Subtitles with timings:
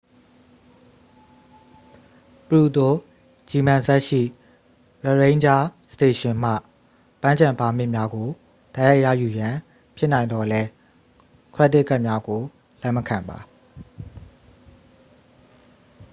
[2.47, 2.93] ပရူတို
[3.49, 4.21] ဂျီမန်ဇက်စ် ရှိ
[5.05, 6.51] ရရိန်းဂျားစတေရှင်မှ
[7.21, 8.27] ပန်းခြံပါမစ်များကို
[8.75, 9.55] တိုက်ရိုက်ရယူရန်
[9.97, 10.69] ဖြစ်နိုင်သော်လည်း
[11.55, 12.41] ခရက်ဒစ်ကဒ်များကို
[12.81, 13.37] လက်မခံပါ